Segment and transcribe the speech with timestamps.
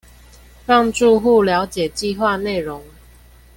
[0.65, 2.81] 讓住戶瞭解計畫內容